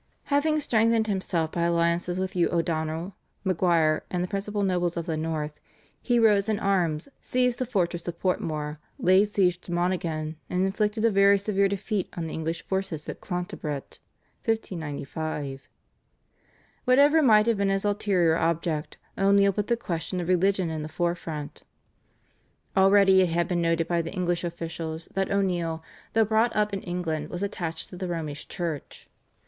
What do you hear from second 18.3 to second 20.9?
object, O'Neill put the question of religion in the